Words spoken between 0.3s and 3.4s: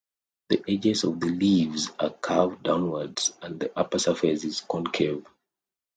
The edges of the leaves are curved downwards